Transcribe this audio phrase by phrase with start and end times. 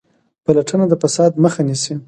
[0.43, 1.93] پلټنه د فساد مخه نیسي